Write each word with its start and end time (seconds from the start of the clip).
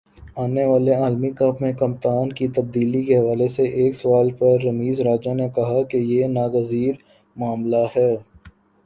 آنے 0.37 0.63
والے 0.65 0.93
عالمی 0.95 1.29
کپ 1.31 1.61
میں 1.61 1.71
کپتان 1.73 2.31
کی 2.33 2.47
تبدیلی 2.55 3.01
کے 3.03 3.17
حوالے 3.17 3.47
سے 3.47 3.63
ایک 3.79 3.95
سوال 3.95 4.31
پر 4.39 4.57
رمیز 4.63 5.01
راجہ 5.01 5.33
نے 5.33 5.47
کہا 5.55 5.81
کہ 5.83 5.97
یہ 5.97 6.27
ناگزیر 6.29 6.93
معاملہ 7.37 7.83
ہے 7.95 8.11